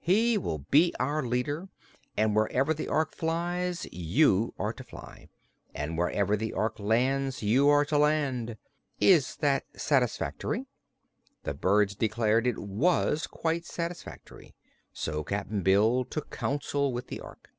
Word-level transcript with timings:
"He 0.00 0.36
will 0.36 0.66
be 0.72 0.92
our 0.98 1.22
leader, 1.22 1.68
and 2.16 2.34
wherever 2.34 2.74
the 2.74 2.88
Ork 2.88 3.14
flies 3.14 3.86
you 3.92 4.52
are 4.58 4.72
to 4.72 4.82
fly, 4.82 5.28
and 5.76 5.96
wherever 5.96 6.36
the 6.36 6.52
Ork 6.54 6.80
lands 6.80 7.40
you 7.40 7.68
are 7.68 7.84
to 7.84 7.96
land. 7.98 8.56
Is 9.00 9.36
that 9.36 9.62
satisfactory?" 9.78 10.66
The 11.44 11.54
birds 11.54 11.94
declared 11.94 12.48
it 12.48 12.58
was 12.58 13.28
quite 13.28 13.64
satisfactory, 13.64 14.56
so 14.92 15.22
Cap'n 15.22 15.62
Bill 15.62 16.04
took 16.04 16.30
counsel 16.32 16.92
with 16.92 17.06
the 17.06 17.20
Ork. 17.20 17.50